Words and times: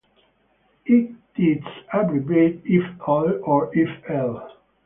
It 0.87 1.11
is 1.37 1.63
abbreviated 1.93 2.63
fL 2.97 3.39
or 3.43 3.71
fl. 3.71 4.47